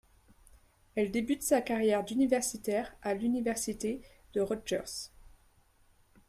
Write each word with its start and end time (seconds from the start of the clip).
Elle 0.95 1.11
débute 1.11 1.43
sa 1.43 1.61
carrière 1.61 2.03
d'universitaire 2.03 2.91
à 3.03 3.13
l'Université 3.13 4.01
Rutgers. 4.35 5.11